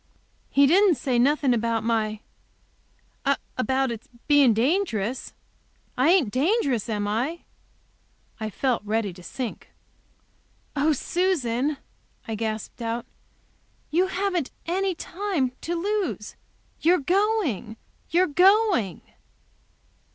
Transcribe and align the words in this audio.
"He 0.49 0.65
didn't 0.65 0.95
say 0.95 1.19
nothing 1.19 1.53
about 1.53 1.83
my 1.83 2.21
about 3.55 3.91
it 3.91 4.01
being 4.27 4.51
dangerous? 4.51 5.31
I 5.95 6.09
ain't 6.09 6.31
dangerous, 6.31 6.89
am 6.89 7.07
I?" 7.07 7.41
I 8.39 8.49
felt 8.49 8.81
ready 8.83 9.13
to 9.13 9.21
sink. 9.21 9.69
"Oh 10.75 10.91
Susan!" 10.91 11.77
I 12.27 12.33
gasped 12.33 12.81
out; 12.81 13.05
"you 13.91 14.07
haven't 14.07 14.49
any 14.65 14.95
time 14.95 15.51
to 15.61 15.75
lose. 15.75 16.35
You're 16.79 16.97
going, 17.01 17.77
you're 18.09 18.25
going!" 18.25 19.01